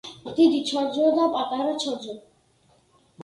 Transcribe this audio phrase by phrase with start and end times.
[0.37, 2.15] დიდი ჩორჯო და პატარა ჩორჯო.